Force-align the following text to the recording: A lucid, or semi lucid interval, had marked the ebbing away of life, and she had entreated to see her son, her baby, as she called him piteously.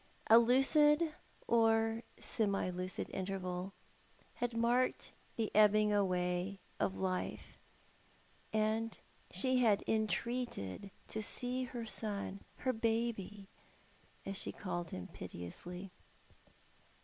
A 0.31 0.39
lucid, 0.39 1.13
or 1.45 2.01
semi 2.17 2.71
lucid 2.71 3.07
interval, 3.11 3.71
had 4.33 4.57
marked 4.57 5.11
the 5.35 5.51
ebbing 5.55 5.93
away 5.93 6.57
of 6.79 6.97
life, 6.97 7.59
and 8.51 8.97
she 9.29 9.59
had 9.59 9.83
entreated 9.87 10.89
to 11.09 11.21
see 11.21 11.65
her 11.65 11.85
son, 11.85 12.39
her 12.55 12.73
baby, 12.73 13.47
as 14.25 14.37
she 14.37 14.51
called 14.51 14.89
him 14.89 15.05
piteously. 15.05 15.91